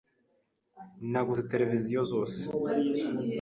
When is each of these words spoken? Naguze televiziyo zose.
Naguze 1.11 1.41
televiziyo 1.51 2.01
zose. 2.11 2.41